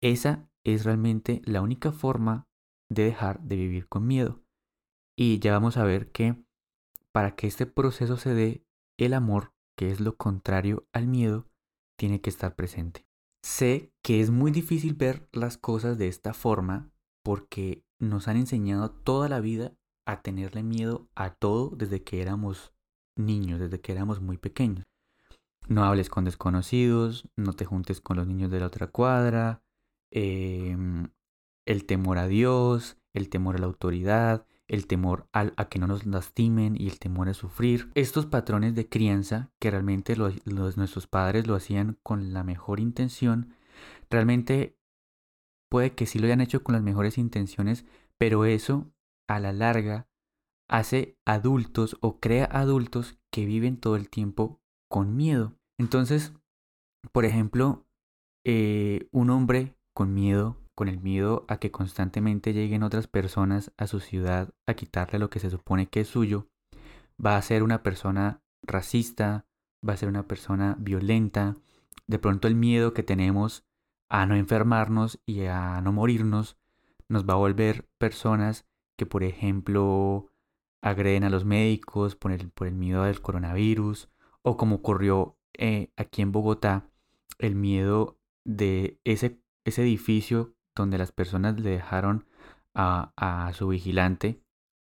Esa 0.00 0.48
es 0.64 0.84
realmente 0.84 1.42
la 1.44 1.62
única 1.62 1.90
forma 1.90 2.46
de 2.88 3.04
dejar 3.04 3.40
de 3.40 3.56
vivir 3.56 3.88
con 3.88 4.06
miedo. 4.06 4.42
Y 5.16 5.40
ya 5.40 5.52
vamos 5.52 5.76
a 5.76 5.84
ver 5.84 6.12
que 6.12 6.36
para 7.12 7.34
que 7.34 7.48
este 7.48 7.66
proceso 7.66 8.16
se 8.16 8.34
dé, 8.34 8.64
el 8.98 9.14
amor, 9.14 9.52
que 9.76 9.90
es 9.90 10.00
lo 10.00 10.16
contrario 10.16 10.86
al 10.92 11.08
miedo, 11.08 11.48
tiene 11.98 12.20
que 12.20 12.30
estar 12.30 12.54
presente. 12.54 13.06
Sé 13.42 13.92
que 14.02 14.20
es 14.20 14.30
muy 14.30 14.52
difícil 14.52 14.94
ver 14.94 15.28
las 15.32 15.58
cosas 15.58 15.98
de 15.98 16.08
esta 16.08 16.34
forma 16.34 16.92
porque 17.28 17.84
nos 17.98 18.26
han 18.26 18.38
enseñado 18.38 18.90
toda 18.90 19.28
la 19.28 19.38
vida 19.40 19.74
a 20.06 20.22
tenerle 20.22 20.62
miedo 20.62 21.10
a 21.14 21.34
todo 21.34 21.68
desde 21.76 22.02
que 22.02 22.22
éramos 22.22 22.72
niños, 23.16 23.60
desde 23.60 23.82
que 23.82 23.92
éramos 23.92 24.22
muy 24.22 24.38
pequeños. 24.38 24.86
No 25.66 25.84
hables 25.84 26.08
con 26.08 26.24
desconocidos, 26.24 27.28
no 27.36 27.52
te 27.52 27.66
juntes 27.66 28.00
con 28.00 28.16
los 28.16 28.26
niños 28.26 28.50
de 28.50 28.60
la 28.60 28.66
otra 28.66 28.86
cuadra, 28.86 29.60
em, 30.10 31.08
el 31.66 31.84
temor 31.84 32.16
a 32.16 32.28
Dios, 32.28 32.96
el 33.12 33.28
temor 33.28 33.56
a 33.56 33.58
la 33.58 33.66
autoridad, 33.66 34.46
el 34.66 34.86
temor 34.86 35.28
a, 35.34 35.68
que 35.68 35.78
no 35.78 35.86
nos 35.86 36.06
lastimen 36.06 36.80
y 36.80 36.88
el 36.88 36.98
temor 36.98 37.28
a 37.28 37.34
sufrir. 37.34 37.90
Estos 37.94 38.24
patrones 38.24 38.74
de 38.74 38.88
crianza 38.88 39.50
que 39.58 39.70
realmente 39.70 40.16
nuestros 40.16 41.06
padres 41.06 41.46
lo 41.46 41.56
hacían 41.56 41.98
con 42.02 42.32
la 42.32 42.42
mejor 42.42 42.80
intención, 42.80 43.54
realmente 44.08 44.77
puede 45.70 45.94
que 45.94 46.06
sí 46.06 46.18
lo 46.18 46.26
hayan 46.26 46.40
hecho 46.40 46.62
con 46.62 46.74
las 46.74 46.82
mejores 46.82 47.18
intenciones, 47.18 47.84
pero 48.18 48.44
eso 48.44 48.90
a 49.28 49.40
la 49.40 49.52
larga 49.52 50.08
hace 50.70 51.16
adultos 51.26 51.96
o 52.00 52.20
crea 52.20 52.44
adultos 52.44 53.18
que 53.32 53.46
viven 53.46 53.78
todo 53.78 53.96
el 53.96 54.08
tiempo 54.08 54.60
con 54.90 55.16
miedo. 55.16 55.54
Entonces, 55.78 56.32
por 57.12 57.24
ejemplo, 57.24 57.86
eh, 58.44 59.08
un 59.12 59.30
hombre 59.30 59.76
con 59.94 60.14
miedo 60.14 60.56
con 60.78 60.86
el 60.86 61.00
miedo 61.00 61.44
a 61.48 61.56
que 61.56 61.72
constantemente 61.72 62.52
lleguen 62.52 62.84
otras 62.84 63.08
personas 63.08 63.72
a 63.76 63.88
su 63.88 63.98
ciudad 63.98 64.54
a 64.64 64.74
quitarle 64.74 65.18
lo 65.18 65.28
que 65.28 65.40
se 65.40 65.50
supone 65.50 65.88
que 65.88 66.02
es 66.02 66.06
suyo, 66.06 66.46
va 67.18 67.36
a 67.36 67.42
ser 67.42 67.64
una 67.64 67.82
persona 67.82 68.44
racista, 68.62 69.44
va 69.86 69.94
a 69.94 69.96
ser 69.96 70.08
una 70.08 70.28
persona 70.28 70.76
violenta, 70.78 71.56
de 72.06 72.20
pronto 72.20 72.46
el 72.46 72.54
miedo 72.54 72.94
que 72.94 73.02
tenemos 73.02 73.66
a 74.08 74.26
no 74.26 74.34
enfermarnos 74.34 75.20
y 75.26 75.44
a 75.44 75.80
no 75.80 75.92
morirnos 75.92 76.56
nos 77.08 77.24
va 77.24 77.34
a 77.34 77.38
volver 77.38 77.88
personas 77.98 78.66
que, 78.96 79.06
por 79.06 79.22
ejemplo, 79.22 80.30
agreden 80.82 81.24
a 81.24 81.30
los 81.30 81.44
médicos 81.44 82.16
por 82.16 82.32
el, 82.32 82.50
por 82.50 82.66
el 82.66 82.74
miedo 82.74 83.04
del 83.04 83.20
coronavirus, 83.20 84.08
o 84.42 84.56
como 84.56 84.76
ocurrió 84.76 85.36
eh, 85.54 85.90
aquí 85.96 86.22
en 86.22 86.32
Bogotá, 86.32 86.90
el 87.38 87.54
miedo 87.54 88.18
de 88.44 89.00
ese, 89.04 89.40
ese 89.64 89.82
edificio 89.82 90.54
donde 90.74 90.98
las 90.98 91.12
personas 91.12 91.58
le 91.60 91.70
dejaron 91.70 92.26
a, 92.74 93.50
su 93.54 93.68
vigilante 93.68 94.40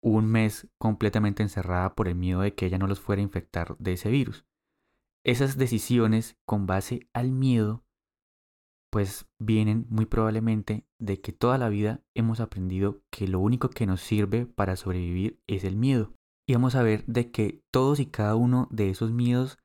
un 0.00 0.26
mes 0.26 0.68
completamente 0.78 1.42
encerrada 1.42 1.94
por 1.94 2.08
el 2.08 2.16
miedo 2.16 2.40
de 2.40 2.54
que 2.54 2.66
ella 2.66 2.78
no 2.78 2.88
los 2.88 3.00
fuera 3.00 3.20
a 3.20 3.22
infectar 3.22 3.76
de 3.78 3.92
ese 3.92 4.10
virus. 4.10 4.44
Esas 5.24 5.56
decisiones 5.56 6.36
con 6.44 6.66
base 6.66 7.08
al 7.12 7.30
miedo 7.30 7.84
pues 8.96 9.28
vienen 9.38 9.84
muy 9.90 10.06
probablemente 10.06 10.86
de 10.98 11.20
que 11.20 11.34
toda 11.34 11.58
la 11.58 11.68
vida 11.68 12.02
hemos 12.14 12.40
aprendido 12.40 13.02
que 13.10 13.28
lo 13.28 13.40
único 13.40 13.68
que 13.68 13.84
nos 13.84 14.00
sirve 14.00 14.46
para 14.46 14.74
sobrevivir 14.74 15.38
es 15.46 15.64
el 15.64 15.76
miedo. 15.76 16.14
Y 16.48 16.54
vamos 16.54 16.76
a 16.76 16.82
ver 16.82 17.04
de 17.04 17.30
que 17.30 17.62
todos 17.70 18.00
y 18.00 18.06
cada 18.06 18.36
uno 18.36 18.68
de 18.70 18.88
esos 18.88 19.12
miedos 19.12 19.58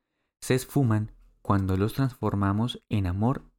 se 0.44 0.56
esfuman 0.56 1.14
cuando 1.42 1.78
los 1.78 1.94
transformamos 1.94 2.84
en 2.90 3.08
amor 3.08 3.50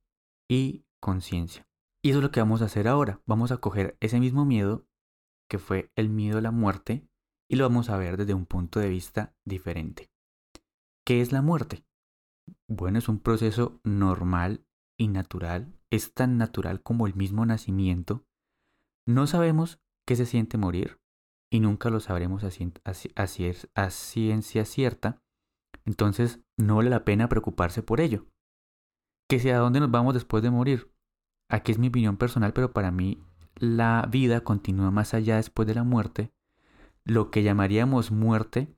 y 0.46 0.84
conciencia. 1.00 1.66
Y 2.04 2.10
eso 2.10 2.18
es 2.18 2.22
lo 2.22 2.32
que 2.32 2.40
vamos 2.40 2.60
a 2.60 2.66
hacer 2.66 2.86
ahora. 2.86 3.22
Vamos 3.24 3.50
a 3.50 3.56
coger 3.56 3.96
ese 4.00 4.20
mismo 4.20 4.44
miedo, 4.44 4.84
que 5.48 5.58
fue 5.58 5.90
el 5.96 6.10
miedo 6.10 6.36
a 6.36 6.42
la 6.42 6.50
muerte, 6.50 7.08
y 7.50 7.56
lo 7.56 7.64
vamos 7.64 7.88
a 7.88 7.96
ver 7.96 8.18
desde 8.18 8.34
un 8.34 8.44
punto 8.44 8.78
de 8.78 8.90
vista 8.90 9.34
diferente. 9.46 10.10
¿Qué 11.06 11.22
es 11.22 11.32
la 11.32 11.40
muerte? 11.40 11.86
Bueno, 12.68 12.98
es 12.98 13.08
un 13.08 13.20
proceso 13.20 13.80
normal 13.84 14.66
y 15.02 15.08
natural, 15.08 15.74
es 15.90 16.14
tan 16.14 16.38
natural 16.38 16.80
como 16.80 17.08
el 17.08 17.14
mismo 17.14 17.44
nacimiento. 17.44 18.24
No 19.04 19.26
sabemos 19.26 19.80
qué 20.06 20.14
se 20.14 20.26
siente 20.26 20.58
morir 20.58 21.00
y 21.50 21.58
nunca 21.58 21.90
lo 21.90 21.98
sabremos 21.98 22.44
a, 22.44 23.90
ciencia 23.90 24.64
cierta, 24.64 25.20
entonces 25.84 26.40
no 26.56 26.76
vale 26.76 26.88
la 26.88 27.04
pena 27.04 27.28
preocuparse 27.28 27.82
por 27.82 28.00
ello. 28.00 28.26
¿Que 29.28 29.40
sea 29.40 29.56
a 29.56 29.60
dónde 29.60 29.80
nos 29.80 29.90
vamos 29.90 30.14
después 30.14 30.42
de 30.42 30.50
morir? 30.50 30.92
Aquí 31.50 31.72
es 31.72 31.78
mi 31.78 31.88
opinión 31.88 32.16
personal, 32.16 32.52
pero 32.52 32.72
para 32.72 32.92
mí 32.92 33.20
la 33.56 34.08
vida 34.08 34.42
continúa 34.42 34.92
más 34.92 35.14
allá 35.14 35.36
después 35.36 35.66
de 35.66 35.74
la 35.74 35.84
muerte. 35.84 36.32
Lo 37.04 37.30
que 37.32 37.42
llamaríamos 37.42 38.12
muerte 38.12 38.74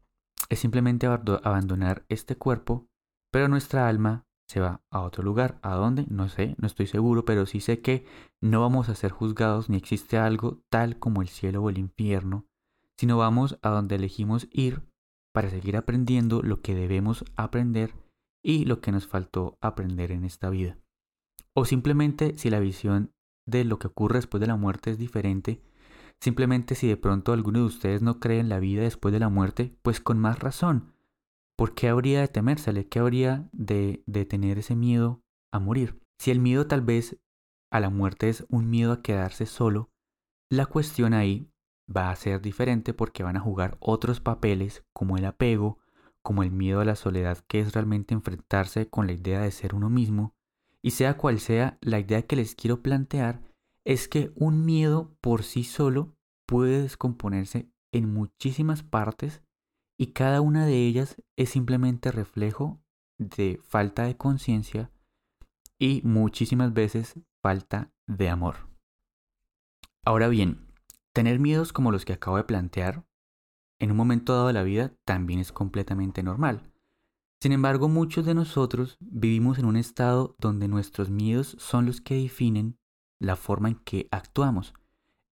es 0.49 0.59
simplemente 0.59 1.07
abandonar 1.07 2.07
este 2.09 2.37
cuerpo, 2.37 2.89
pero 3.31 3.49
nuestra 3.49 3.89
alma 3.89 4.25
se 4.55 4.61
va 4.61 4.85
a 4.89 5.01
otro 5.01 5.25
lugar. 5.25 5.59
¿A 5.63 5.75
dónde? 5.75 6.07
No 6.09 6.29
sé, 6.29 6.55
no 6.59 6.69
estoy 6.69 6.87
seguro, 6.87 7.25
pero 7.25 7.45
sí 7.45 7.59
sé 7.59 7.81
que 7.81 8.07
no 8.41 8.61
vamos 8.61 8.89
a 8.89 8.95
ser 8.95 9.11
juzgados 9.11 9.69
ni 9.69 9.77
existe 9.77 10.17
algo 10.17 10.63
tal 10.71 10.97
como 11.01 11.23
el 11.23 11.29
cielo 11.29 11.61
o 11.61 11.71
el 11.71 11.79
infierno, 11.79 12.47
sino 12.97 13.19
vamos 13.19 13.59
a 13.63 13.71
donde 13.71 13.97
elegimos 13.97 14.47
ir 14.53 14.83
para 15.33 15.51
seguir 15.51 15.77
aprendiendo 15.77 16.41
lo 16.41 16.63
que 16.63 16.77
debemos 16.77 17.25
aprender 17.35 17.97
y 18.45 18.65
lo 18.65 18.81
que 18.81 18.93
nos 18.93 19.09
faltó 19.09 19.59
aprender 19.61 20.13
en 20.13 20.25
esta 20.25 20.51
vida. 20.51 20.79
O 21.53 21.65
simplemente 21.65 22.39
si 22.39 22.49
la 22.49 22.61
visión 22.61 23.11
de 23.47 23.65
lo 23.65 23.81
que 23.81 23.89
ocurre 23.89 24.19
después 24.19 24.41
de 24.41 24.47
la 24.47 24.57
muerte 24.57 24.93
es 24.93 24.99
diferente, 24.99 25.65
simplemente 26.21 26.77
si 26.77 26.87
de 26.87 26.97
pronto 26.97 27.33
alguno 27.33 27.59
de 27.59 27.65
ustedes 27.65 28.03
no 28.03 28.21
cree 28.21 28.39
en 28.39 28.49
la 28.49 28.61
vida 28.61 28.83
después 28.83 29.13
de 29.13 29.19
la 29.19 29.31
muerte, 29.31 29.77
pues 29.83 29.99
con 30.01 30.21
más 30.21 30.39
razón. 30.39 30.94
¿Por 31.57 31.75
qué 31.75 31.89
habría 31.89 32.21
de 32.21 32.29
temérsele? 32.29 32.89
¿Qué 32.89 32.99
habría 32.99 33.49
de, 33.53 34.03
de 34.07 34.25
tener 34.25 34.59
ese 34.59 34.75
miedo 34.75 35.23
a 35.53 35.61
morir? 35.61 36.01
Si 36.19 36.31
el 36.31 36.41
miedo 36.41 36.67
tal 36.67 36.81
vez 36.81 37.19
a 37.71 37.81
la 37.81 37.91
muerte 37.91 38.29
es 38.29 38.45
un 38.49 38.71
miedo 38.71 38.93
a 38.93 39.03
quedarse 39.03 39.47
solo, 39.47 39.91
la 40.51 40.67
cuestión 40.67 41.15
ahí 41.15 41.51
va 41.95 42.11
a 42.11 42.17
ser 42.17 42.41
diferente 42.41 42.95
porque 42.95 43.23
van 43.23 43.37
a 43.37 43.41
jugar 43.41 43.77
otros 43.81 44.21
papeles 44.21 44.85
como 44.93 45.17
el 45.17 45.25
apego, 45.25 45.79
como 46.23 46.43
el 46.43 46.51
miedo 46.51 46.81
a 46.81 46.85
la 46.85 46.97
soledad 46.97 47.39
que 47.47 47.61
es 47.61 47.73
realmente 47.73 48.15
enfrentarse 48.15 48.89
con 48.89 49.07
la 49.07 49.13
idea 49.13 49.41
de 49.41 49.51
ser 49.51 49.75
uno 49.75 49.91
mismo, 49.91 50.35
y 50.83 50.93
sea 50.93 51.17
cual 51.17 51.41
sea, 51.41 51.79
la 51.81 52.01
idea 52.01 52.23
que 52.23 52.37
les 52.37 52.55
quiero 52.55 52.83
plantear 52.83 53.43
es 53.85 54.09
que 54.09 54.33
un 54.35 54.65
miedo 54.65 55.17
por 55.21 55.43
sí 55.43 55.65
solo 55.65 56.17
puede 56.47 56.83
descomponerse 56.83 57.71
en 57.93 58.13
muchísimas 58.13 58.83
partes 58.83 59.43
y 59.97 60.09
cada 60.09 60.41
una 60.41 60.67
de 60.67 60.87
ellas 60.87 61.17
es 61.37 61.51
simplemente 61.51 62.11
reflejo 62.11 62.81
de 63.19 63.61
falta 63.63 64.05
de 64.05 64.17
conciencia 64.17 64.91
y 65.79 66.03
muchísimas 66.05 66.73
veces 66.73 67.19
falta 67.43 67.93
de 68.07 68.29
amor. 68.29 68.69
Ahora 70.05 70.29
bien, 70.29 70.73
tener 71.13 71.39
miedos 71.39 71.73
como 71.73 71.91
los 71.93 72.05
que 72.05 72.13
acabo 72.13 72.37
de 72.37 72.45
plantear 72.45 73.05
en 73.79 73.91
un 73.91 73.97
momento 73.97 74.35
dado 74.35 74.47
de 74.49 74.53
la 74.53 74.63
vida 74.63 74.95
también 75.05 75.41
es 75.41 75.53
completamente 75.53 76.23
normal. 76.23 76.71
Sin 77.41 77.53
embargo, 77.53 77.89
muchos 77.89 78.25
de 78.25 78.35
nosotros 78.35 78.97
vivimos 79.01 79.59
en 79.59 79.67
un 79.67 79.77
estado 79.77 80.37
donde 80.39 80.69
nuestros 80.69 81.11
miedos 81.11 81.57
son 81.59 81.87
los 81.87 82.01
que 82.01 82.15
definen 82.15 82.79
la 83.19 83.37
forma 83.37 83.69
en 83.69 83.77
que 83.77 84.09
actuamos. 84.11 84.75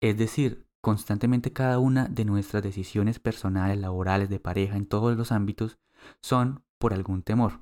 Es 0.01 0.17
decir, 0.17 0.68
constantemente 0.81 1.53
cada 1.53 1.79
una 1.79 2.09
de 2.09 2.25
nuestras 2.25 2.63
decisiones 2.63 3.19
personales, 3.19 3.79
laborales, 3.79 4.29
de 4.29 4.41
pareja, 4.41 4.77
en 4.77 4.87
todos 4.87 5.17
los 5.17 5.33
ámbitos, 5.33 5.79
son 6.21 6.65
por 6.79 6.95
algún 6.95 7.23
temor. 7.23 7.61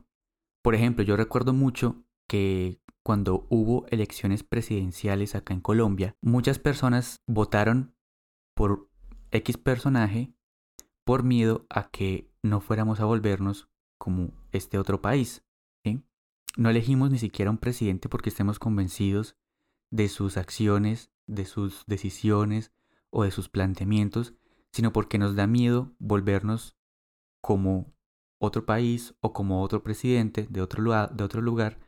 Por 0.62 0.74
ejemplo, 0.74 1.04
yo 1.04 1.16
recuerdo 1.16 1.52
mucho 1.52 2.04
que 2.28 2.80
cuando 3.02 3.46
hubo 3.48 3.86
elecciones 3.88 4.42
presidenciales 4.42 5.34
acá 5.34 5.54
en 5.54 5.60
Colombia, 5.60 6.16
muchas 6.20 6.58
personas 6.58 7.22
votaron 7.26 7.94
por 8.54 8.90
X 9.30 9.56
personaje 9.58 10.34
por 11.04 11.22
miedo 11.22 11.66
a 11.70 11.88
que 11.88 12.28
no 12.42 12.60
fuéramos 12.60 13.00
a 13.00 13.04
volvernos 13.04 13.68
como 13.98 14.32
este 14.52 14.78
otro 14.78 15.00
país. 15.00 15.42
No 16.56 16.70
elegimos 16.70 17.10
ni 17.10 17.18
siquiera 17.18 17.50
un 17.50 17.58
presidente 17.58 18.08
porque 18.08 18.30
estemos 18.30 18.58
convencidos 18.58 19.36
de 19.90 20.08
sus 20.08 20.38
acciones, 20.38 21.10
de 21.26 21.44
sus 21.44 21.84
decisiones 21.86 22.72
o 23.16 23.24
de 23.24 23.30
sus 23.30 23.48
planteamientos, 23.48 24.34
sino 24.72 24.92
porque 24.92 25.16
nos 25.16 25.34
da 25.34 25.46
miedo 25.46 25.94
volvernos 25.98 26.76
como 27.40 27.94
otro 28.38 28.66
país 28.66 29.14
o 29.20 29.32
como 29.32 29.62
otro 29.62 29.82
presidente 29.82 30.46
de 30.50 30.60
otro, 30.60 30.82
lugar, 30.82 31.16
de 31.16 31.24
otro 31.24 31.40
lugar 31.40 31.78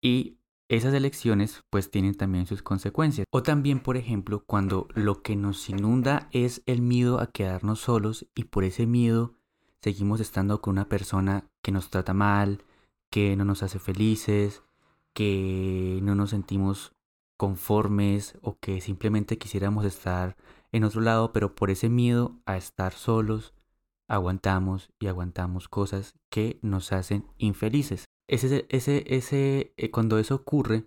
Y 0.00 0.38
esas 0.68 0.94
elecciones 0.94 1.64
pues 1.70 1.90
tienen 1.90 2.14
también 2.14 2.46
sus 2.46 2.62
consecuencias. 2.62 3.26
O 3.32 3.42
también, 3.42 3.80
por 3.80 3.96
ejemplo, 3.96 4.44
cuando 4.46 4.86
lo 4.94 5.22
que 5.22 5.34
nos 5.34 5.68
inunda 5.68 6.28
es 6.30 6.62
el 6.66 6.82
miedo 6.82 7.20
a 7.20 7.26
quedarnos 7.26 7.80
solos 7.80 8.28
y 8.36 8.44
por 8.44 8.62
ese 8.62 8.86
miedo 8.86 9.34
seguimos 9.82 10.20
estando 10.20 10.60
con 10.60 10.74
una 10.74 10.88
persona 10.88 11.50
que 11.62 11.72
nos 11.72 11.90
trata 11.90 12.14
mal, 12.14 12.62
que 13.10 13.34
no 13.34 13.44
nos 13.44 13.64
hace 13.64 13.80
felices, 13.80 14.62
que 15.14 15.98
no 16.04 16.14
nos 16.14 16.30
sentimos 16.30 16.92
conformes 17.36 18.38
o 18.42 18.56
que 18.60 18.80
simplemente 18.80 19.36
quisiéramos 19.36 19.84
estar 19.84 20.36
en 20.72 20.84
otro 20.84 21.00
lado, 21.00 21.32
pero 21.32 21.54
por 21.54 21.70
ese 21.70 21.88
miedo 21.88 22.40
a 22.46 22.56
estar 22.56 22.92
solos, 22.92 23.54
aguantamos 24.08 24.90
y 24.98 25.06
aguantamos 25.06 25.68
cosas 25.68 26.14
que 26.30 26.58
nos 26.62 26.92
hacen 26.92 27.26
infelices. 27.38 28.06
Ese, 28.28 28.66
ese, 28.68 29.04
ese, 29.06 29.74
eh, 29.76 29.90
cuando 29.90 30.18
eso 30.18 30.34
ocurre, 30.34 30.86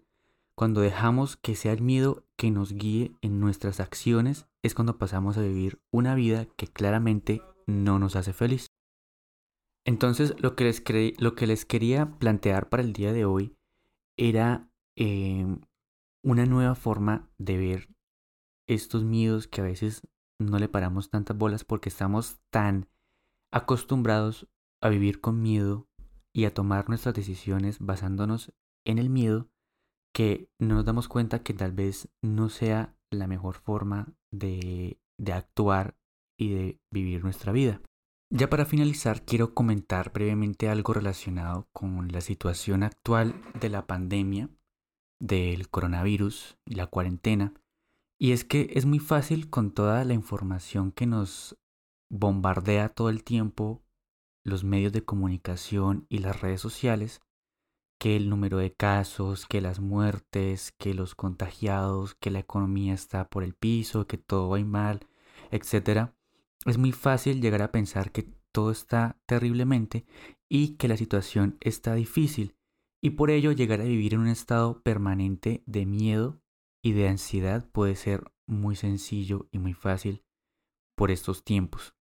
cuando 0.56 0.82
dejamos 0.82 1.36
que 1.38 1.56
sea 1.56 1.74
el 1.74 1.82
miedo 1.82 2.26
que 2.38 2.52
nos 2.52 2.74
guíe 2.74 3.16
en 3.22 3.40
nuestras 3.40 3.80
acciones, 3.80 4.48
es 4.62 4.76
cuando 4.76 4.98
pasamos 4.98 5.38
a 5.38 5.42
vivir 5.42 5.82
una 5.92 6.16
vida 6.16 6.46
que 6.58 6.68
claramente 6.68 7.42
no 7.66 8.00
nos 8.00 8.16
hace 8.16 8.34
feliz. 8.34 8.68
Entonces, 9.86 10.36
lo 10.40 10.56
que 10.56 10.64
les, 10.66 10.84
lo 11.20 11.36
que 11.36 11.48
les 11.48 11.66
quería 11.66 12.18
plantear 12.18 12.70
para 12.70 12.84
el 12.84 12.94
día 12.94 13.12
de 13.12 13.26
hoy 13.26 13.56
era 14.18 14.70
em, 14.96 15.62
una 16.24 16.46
nueva 16.46 16.76
forma 16.76 17.30
de 17.38 17.58
ver 17.58 17.90
estos 18.68 19.04
miedos 19.04 19.48
que 19.48 19.62
a 19.62 19.66
veces 19.66 20.08
no 20.40 20.60
le 20.60 20.70
paramos 20.70 21.10
tantas 21.10 21.38
bolas 21.38 21.64
porque 21.64 21.90
estamos 21.90 22.40
tan 22.50 22.88
acostumbrados 23.52 24.48
a 24.82 24.90
vivir 24.90 25.22
con 25.22 25.42
miedo 25.42 25.88
y 26.34 26.46
a 26.46 26.54
tomar 26.54 26.90
nuestras 26.90 27.16
decisiones 27.16 27.78
basándonos 27.80 28.54
en 28.86 28.98
el 28.98 29.10
miedo 29.10 29.50
que 30.14 30.50
no 30.60 30.76
nos 30.76 30.86
damos 30.86 31.08
cuenta 31.08 31.44
que 31.44 31.54
tal 31.54 31.72
vez 31.72 32.10
no 32.22 32.50
sea 32.50 32.96
la 33.12 33.28
mejor 33.28 33.56
forma 33.56 34.14
de, 34.32 35.00
de 35.18 35.34
actuar 35.34 35.96
y 36.38 36.54
de 36.54 36.80
vivir 36.92 37.24
nuestra 37.24 37.52
vida. 37.52 37.82
Ya 38.32 38.50
para 38.50 38.66
finalizar, 38.66 39.24
quiero 39.26 39.54
comentar 39.54 40.12
brevemente 40.12 40.68
algo 40.68 40.94
relacionado 40.94 41.68
con 41.72 42.12
la 42.12 42.22
situación 42.22 42.82
actual 42.82 43.36
de 43.60 43.70
la 43.70 43.86
pandemia, 43.86 44.50
del 45.20 45.70
coronavirus 45.70 46.58
y 46.66 46.76
la 46.76 46.88
cuarentena. 46.88 47.54
Y 48.24 48.32
es 48.32 48.46
que 48.46 48.70
es 48.74 48.86
muy 48.86 49.00
fácil 49.00 49.50
con 49.50 49.72
toda 49.72 50.06
la 50.06 50.14
información 50.14 50.94
que 50.94 51.06
nos 51.06 51.58
bombardea 52.10 52.88
todo 52.88 53.10
el 53.10 53.22
tiempo 53.22 53.84
los 54.46 54.64
medios 54.64 54.94
de 54.94 55.04
comunicación 55.04 56.06
y 56.08 56.20
las 56.20 56.40
redes 56.40 56.62
sociales, 56.62 57.20
que 58.00 58.16
el 58.16 58.30
número 58.30 58.60
de 58.60 58.72
casos, 58.72 59.46
que 59.46 59.60
las 59.60 59.82
muertes, 59.82 60.72
que 60.80 60.94
los 60.94 61.16
contagiados, 61.16 62.16
que 62.16 62.32
la 62.32 62.40
economía 62.40 62.94
está 62.94 63.28
por 63.28 63.44
el 63.44 63.56
piso, 63.56 64.08
que 64.08 64.18
todo 64.18 64.48
va 64.48 64.60
mal, 64.60 65.02
etcétera. 65.52 66.16
Es 66.66 66.78
muy 66.78 66.94
fácil 66.94 67.42
llegar 67.42 67.62
a 67.62 67.74
pensar 67.74 68.14
que 68.14 68.30
todo 68.54 68.72
está 68.72 69.18
terriblemente 69.26 70.06
y 70.48 70.78
que 70.78 70.88
la 70.88 70.96
situación 70.96 71.58
está 71.60 71.94
difícil 71.94 72.56
y 73.02 73.10
por 73.10 73.32
ello 73.32 73.52
llegar 73.52 73.82
a 73.82 73.84
vivir 73.84 74.14
en 74.14 74.22
un 74.22 74.28
estado 74.28 74.82
permanente 74.82 75.62
de 75.66 75.86
miedo 75.86 76.40
y 76.84 76.92
de 76.92 77.08
ansiedad 77.08 77.70
puede 77.72 77.96
ser 77.96 78.32
muy 78.48 78.76
sencillo 78.76 79.48
y 79.52 79.60
muy 79.60 79.74
fácil 79.74 80.24
por 80.96 81.12
estos 81.12 81.44
tiempos. 81.44 81.96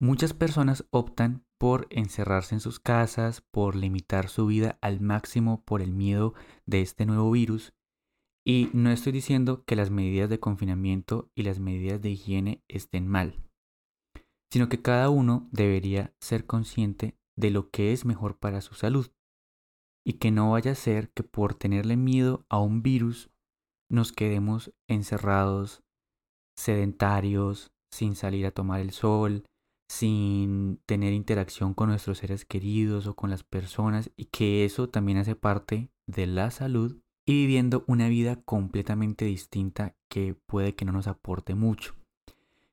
Muchas 0.00 0.32
personas 0.32 0.86
optan 0.90 1.44
por 1.58 1.86
encerrarse 1.90 2.54
en 2.54 2.60
sus 2.60 2.80
casas, 2.80 3.42
por 3.50 3.74
limitar 3.76 4.28
su 4.28 4.46
vida 4.46 4.78
al 4.80 5.00
máximo 5.00 5.62
por 5.64 5.82
el 5.82 5.92
miedo 5.92 6.34
de 6.66 6.82
este 6.82 7.04
nuevo 7.04 7.30
virus. 7.30 7.74
Y 8.46 8.70
no 8.72 8.90
estoy 8.90 9.12
diciendo 9.12 9.64
que 9.64 9.76
las 9.76 9.90
medidas 9.90 10.30
de 10.30 10.40
confinamiento 10.40 11.30
y 11.34 11.42
las 11.42 11.58
medidas 11.58 12.00
de 12.00 12.10
higiene 12.10 12.64
estén 12.68 13.06
mal 13.06 13.42
sino 14.50 14.68
que 14.68 14.80
cada 14.80 15.10
uno 15.10 15.48
debería 15.52 16.14
ser 16.20 16.46
consciente 16.46 17.18
de 17.36 17.50
lo 17.50 17.70
que 17.70 17.92
es 17.92 18.04
mejor 18.04 18.38
para 18.38 18.60
su 18.60 18.74
salud 18.74 19.10
y 20.04 20.14
que 20.14 20.30
no 20.30 20.52
vaya 20.52 20.72
a 20.72 20.76
ser 20.76 21.10
que 21.10 21.22
por 21.22 21.54
tenerle 21.54 21.96
miedo 21.96 22.46
a 22.48 22.60
un 22.60 22.82
virus 22.82 23.30
nos 23.88 24.12
quedemos 24.12 24.72
encerrados, 24.86 25.82
sedentarios, 26.56 27.72
sin 27.90 28.16
salir 28.16 28.46
a 28.46 28.50
tomar 28.50 28.80
el 28.80 28.90
sol, 28.90 29.44
sin 29.88 30.80
tener 30.84 31.12
interacción 31.12 31.72
con 31.74 31.88
nuestros 31.88 32.18
seres 32.18 32.44
queridos 32.44 33.06
o 33.06 33.16
con 33.16 33.30
las 33.30 33.42
personas 33.42 34.10
y 34.16 34.26
que 34.26 34.64
eso 34.64 34.88
también 34.88 35.18
hace 35.18 35.34
parte 35.34 35.90
de 36.06 36.26
la 36.26 36.50
salud 36.50 37.00
y 37.26 37.32
viviendo 37.32 37.84
una 37.86 38.08
vida 38.08 38.36
completamente 38.36 39.24
distinta 39.24 39.96
que 40.08 40.34
puede 40.46 40.74
que 40.74 40.84
no 40.84 40.92
nos 40.92 41.06
aporte 41.06 41.54
mucho. 41.54 41.94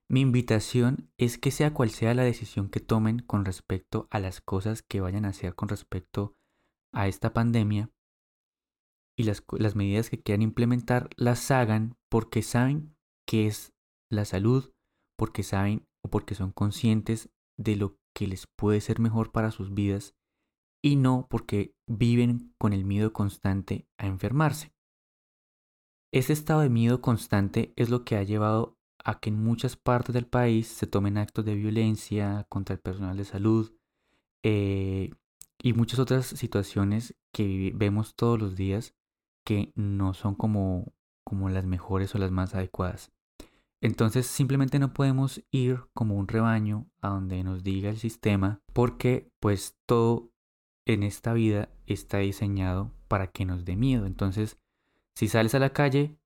Mi 0.07 0.21
invitación 0.21 1.09
es 1.17 1.37
que 1.37 1.51
sea 1.51 1.73
cual 1.73 1.89
sea 1.89 2.13
la 2.13 2.23
decisión 2.23 2.69
que 2.69 2.79
tomen 2.79 3.19
con 3.19 3.43
respecto 3.43 4.07
a 4.11 4.19
las 4.19 4.39
cosas 4.39 4.81
que 4.83 5.01
vayan 5.01 5.25
a 5.25 5.29
hacer 5.29 5.55
con 5.55 5.67
respecto 5.67 6.35
a 6.91 7.07
esta 7.07 7.33
pandemia 7.33 7.89
y 9.17 9.23
las, 9.23 9.43
las 9.57 9.75
medidas 9.75 10.09
que 10.09 10.21
quieran 10.21 10.41
implementar, 10.41 11.09
las 11.15 11.49
hagan 11.51 11.97
porque 12.09 12.41
saben 12.41 12.95
que 13.25 13.47
es 13.47 13.73
la 14.11 14.25
salud, 14.25 14.71
porque 15.17 15.43
saben 15.43 15.85
o 16.03 16.09
porque 16.09 16.35
son 16.35 16.51
conscientes 16.51 17.29
de 17.57 17.75
lo 17.75 17.97
que 18.13 18.27
les 18.27 18.47
puede 18.47 18.81
ser 18.81 18.99
mejor 18.99 19.31
para 19.31 19.51
sus 19.51 19.73
vidas 19.73 20.15
y 20.83 20.97
no 20.97 21.27
porque 21.29 21.73
viven 21.87 22.53
con 22.57 22.73
el 22.73 22.85
miedo 22.85 23.11
constante 23.13 23.87
a 23.97 24.07
enfermarse. 24.07 24.73
Ese 26.13 26.33
estado 26.33 26.61
de 26.61 26.69
miedo 26.69 27.01
constante 27.01 27.73
es 27.75 27.89
lo 27.89 28.05
que 28.05 28.15
ha 28.15 28.23
llevado 28.23 28.77
a 29.03 29.19
que 29.19 29.29
en 29.29 29.43
muchas 29.43 29.75
partes 29.75 30.13
del 30.13 30.27
país 30.27 30.67
se 30.67 30.87
tomen 30.87 31.17
actos 31.17 31.43
de 31.45 31.55
violencia 31.55 32.45
contra 32.49 32.73
el 32.73 32.79
personal 32.79 33.17
de 33.17 33.25
salud 33.25 33.73
eh, 34.43 35.11
y 35.61 35.73
muchas 35.73 35.99
otras 35.99 36.25
situaciones 36.27 37.15
que 37.33 37.71
vemos 37.75 38.15
todos 38.15 38.39
los 38.39 38.55
días 38.55 38.95
que 39.45 39.71
no 39.75 40.13
son 40.13 40.35
como, 40.35 40.93
como 41.23 41.49
las 41.49 41.65
mejores 41.65 42.13
o 42.15 42.17
las 42.17 42.31
más 42.31 42.55
adecuadas. 42.55 43.13
Entonces 43.79 44.25
simplemente 44.25 44.79
no 44.79 44.93
podemos 44.93 45.43
ir 45.51 45.81
como 45.93 46.15
un 46.15 46.27
rebaño 46.27 46.87
a 47.01 47.09
donde 47.09 47.43
nos 47.43 47.63
diga 47.63 47.89
el 47.89 47.97
sistema 47.97 48.61
porque 48.73 49.31
pues 49.39 49.77
todo 49.85 50.31
en 50.85 51.03
esta 51.03 51.33
vida 51.33 51.69
está 51.85 52.17
diseñado 52.17 52.91
para 53.07 53.27
que 53.27 53.45
nos 53.45 53.63
dé 53.63 53.75
miedo. 53.75 54.05
Entonces 54.05 54.57
si 55.13 55.27
sales 55.27 55.55
a 55.55 55.59
la 55.59 55.69
calle 55.69 56.17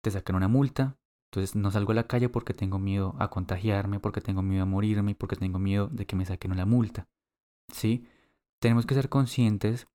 te 0.00 0.10
sacan 0.10 0.36
una 0.36 0.48
multa, 0.48 0.96
entonces 1.30 1.54
no 1.54 1.70
salgo 1.70 1.92
a 1.92 1.96
la 1.96 2.06
calle 2.06 2.28
porque 2.28 2.54
tengo 2.54 2.78
miedo 2.78 3.14
a 3.18 3.28
contagiarme, 3.28 4.00
porque 4.00 4.20
tengo 4.20 4.42
miedo 4.42 4.62
a 4.62 4.66
morirme, 4.66 5.14
porque 5.14 5.36
tengo 5.36 5.58
miedo 5.58 5.88
de 5.88 6.06
que 6.06 6.16
me 6.16 6.26
saquen 6.26 6.52
una 6.52 6.66
multa. 6.66 7.08
¿Sí? 7.72 8.06
Tenemos 8.58 8.86
que 8.86 8.94
ser 8.94 9.08
conscientes 9.08 9.86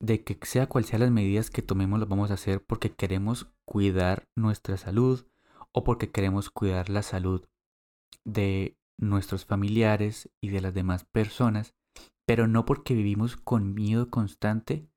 de 0.00 0.24
que 0.24 0.38
sea 0.42 0.68
cual 0.68 0.84
sea 0.84 0.98
las 0.98 1.10
medidas 1.10 1.50
que 1.50 1.62
tomemos, 1.62 2.00
las 2.00 2.08
vamos 2.08 2.30
a 2.30 2.34
hacer 2.34 2.64
porque 2.64 2.92
queremos 2.92 3.52
cuidar 3.64 4.28
nuestra 4.36 4.76
salud 4.76 5.26
o 5.72 5.84
porque 5.84 6.10
queremos 6.10 6.50
cuidar 6.50 6.88
la 6.88 7.02
salud 7.02 7.46
de 8.24 8.76
nuestros 8.98 9.44
familiares 9.44 10.30
y 10.40 10.50
de 10.50 10.60
las 10.60 10.74
demás 10.74 11.04
personas, 11.04 11.74
pero 12.26 12.46
no 12.46 12.64
porque 12.64 12.94
vivimos 12.94 13.36
con 13.36 13.74
miedo 13.74 14.10
constante 14.10 14.88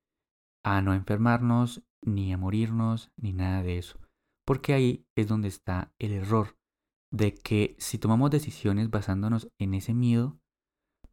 a 0.63 0.81
no 0.81 0.93
enfermarnos, 0.93 1.83
ni 2.03 2.33
a 2.33 2.37
morirnos, 2.37 3.11
ni 3.17 3.33
nada 3.33 3.63
de 3.63 3.77
eso. 3.77 3.99
Porque 4.45 4.73
ahí 4.73 5.05
es 5.15 5.27
donde 5.27 5.47
está 5.47 5.93
el 5.99 6.11
error 6.11 6.57
de 7.11 7.33
que 7.33 7.75
si 7.79 7.97
tomamos 7.97 8.29
decisiones 8.31 8.89
basándonos 8.89 9.49
en 9.59 9.73
ese 9.73 9.93
miedo, 9.93 10.39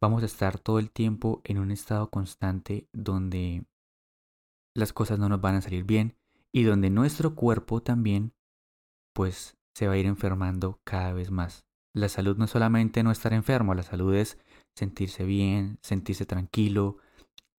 vamos 0.01 0.21
a 0.21 0.25
estar 0.25 0.59
todo 0.59 0.79
el 0.79 0.91
tiempo 0.91 1.41
en 1.45 1.59
un 1.59 1.71
estado 1.71 2.09
constante 2.09 2.87
donde 2.93 3.65
las 4.75 4.93
cosas 4.93 5.19
no 5.19 5.29
nos 5.29 5.41
van 5.41 5.55
a 5.55 5.61
salir 5.61 5.83
bien 5.83 6.15
y 6.51 6.63
donde 6.63 6.89
nuestro 6.89 7.35
cuerpo 7.35 7.81
también 7.81 8.33
pues 9.13 9.57
se 9.73 9.87
va 9.87 9.93
a 9.93 9.97
ir 9.97 10.05
enfermando 10.05 10.79
cada 10.83 11.13
vez 11.13 11.31
más. 11.31 11.65
La 11.95 12.09
salud 12.09 12.37
no 12.37 12.45
es 12.45 12.51
solamente 12.51 13.03
no 13.03 13.11
estar 13.11 13.33
enfermo, 13.33 13.75
la 13.75 13.83
salud 13.83 14.15
es 14.15 14.39
sentirse 14.75 15.25
bien, 15.25 15.77
sentirse 15.81 16.25
tranquilo, 16.25 16.97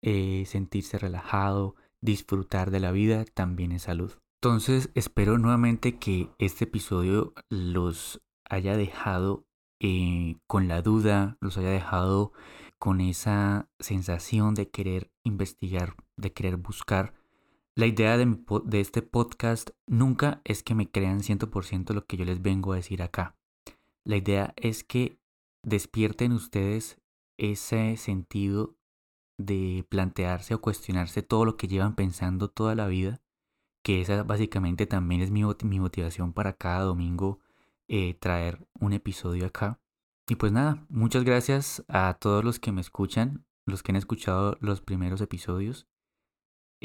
eh, 0.03 0.44
sentirse 0.46 0.98
relajado, 0.98 1.77
disfrutar 2.00 2.70
de 2.70 2.81
la 2.81 2.92
vida, 2.92 3.24
también 3.24 3.72
es 3.72 3.83
salud. 3.83 4.12
Entonces 4.42 4.90
espero 4.94 5.38
nuevamente 5.38 5.98
que 5.98 6.29
este 6.38 6.64
episodio 6.64 7.33
los 7.48 8.20
haya 8.48 8.77
dejado 8.77 9.46
eh, 9.81 10.37
con 10.46 10.68
la 10.68 10.83
duda, 10.83 11.38
los 11.40 11.57
haya 11.57 11.70
dejado 11.70 12.33
con 12.79 13.00
esa 13.00 13.68
sensación 13.79 14.55
de 14.55 14.68
querer 14.68 15.11
investigar, 15.22 15.94
de 16.16 16.33
querer 16.33 16.57
buscar. 16.57 17.14
La 17.74 17.87
idea 17.87 18.16
de, 18.16 18.38
de 18.64 18.81
este 18.81 19.03
podcast 19.03 19.70
nunca 19.87 20.40
es 20.44 20.62
que 20.62 20.74
me 20.74 20.90
crean 20.90 21.20
100% 21.20 21.92
lo 21.92 22.07
que 22.07 22.16
yo 22.16 22.24
les 22.24 22.40
vengo 22.40 22.72
a 22.72 22.77
decir 22.77 23.03
acá. 23.03 23.37
La 24.05 24.16
idea 24.16 24.53
es 24.57 24.85
que 24.85 25.18
despierten 25.62 26.33
ustedes 26.33 27.00
ese 27.37 27.96
sentido 27.96 28.77
de 29.38 29.87
plantearse 29.88 30.55
o 30.55 30.61
cuestionarse 30.61 31.22
todo 31.22 31.44
lo 31.44 31.57
que 31.57 31.68
llevan 31.68 31.94
pensando 31.94 32.48
toda 32.48 32.74
la 32.74 32.87
vida, 32.87 33.20
que 33.83 34.00
esa 34.00 34.22
básicamente 34.22 34.87
también 34.87 35.20
es 35.20 35.31
mi, 35.31 35.42
mi 35.64 35.81
motivación 35.81 36.33
para 36.33 36.53
cada 36.55 36.85
domingo 36.85 37.40
eh, 37.88 38.14
traer 38.14 38.66
un 38.81 38.92
episodio 38.92 39.46
acá. 39.46 39.81
Y 40.29 40.37
pues 40.37 40.53
nada, 40.53 40.87
muchas 40.88 41.24
gracias 41.24 41.85
a 41.88 42.14
todos 42.18 42.44
los 42.44 42.59
que 42.59 42.72
me 42.72 42.81
escuchan, 42.81 43.44
los 43.66 43.83
que 43.83 43.92
han 43.92 43.96
escuchado 43.96 44.57
los 44.61 44.81
primeros 44.81 45.20
episodios. 45.20 45.87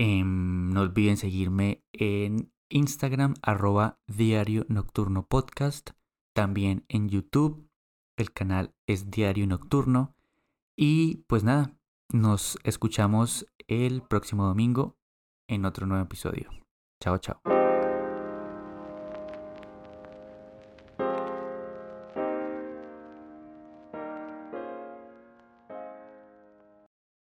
Em, 0.02 0.70
no 0.70 0.80
olviden 0.80 1.18
seguirme 1.18 1.84
en 1.92 2.54
Instagram, 2.70 3.34
arroba 3.42 4.00
diario 4.08 4.66
nocturno 4.70 5.28
podcast. 5.28 5.90
También 6.34 6.86
en 6.88 7.10
YouTube, 7.10 7.70
el 8.18 8.32
canal 8.32 8.74
es 8.88 9.12
Diario 9.12 9.46
Nocturno. 9.46 10.16
Y 10.78 11.26
pues 11.28 11.44
nada, 11.44 11.76
nos 12.14 12.58
escuchamos 12.64 13.46
el 13.68 14.02
próximo 14.02 14.46
domingo 14.46 14.98
en 15.50 15.66
otro 15.66 15.86
nuevo 15.86 16.06
episodio. 16.06 16.50
Chao, 17.02 17.18
chao. 17.18 17.59